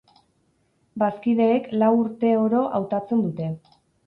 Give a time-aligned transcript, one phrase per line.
[1.03, 3.53] Bazkideek lau urte oro hautatzen dute.